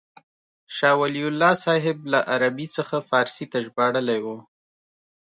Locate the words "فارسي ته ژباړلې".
3.09-4.17